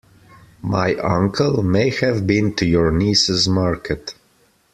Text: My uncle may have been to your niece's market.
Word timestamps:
My 0.63 0.95
uncle 0.95 1.61
may 1.61 1.91
have 1.97 2.25
been 2.25 2.55
to 2.55 2.65
your 2.65 2.89
niece's 2.91 3.47
market. 3.47 4.15